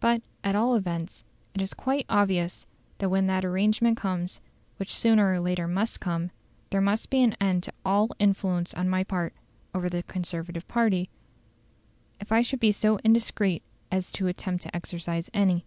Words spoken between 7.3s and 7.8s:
end to